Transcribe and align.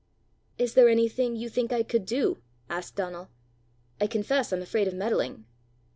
"Is 0.57 0.73
there 0.73 0.89
anything 0.89 1.35
you 1.35 1.47
think 1.47 1.71
I 1.71 1.83
could 1.83 2.07
do?" 2.07 2.41
asked 2.71 2.95
Donal. 2.95 3.29
"I 3.99 4.07
confess 4.07 4.51
I'm 4.51 4.63
afraid 4.63 4.87
of 4.87 4.95
meddling." 4.95 5.45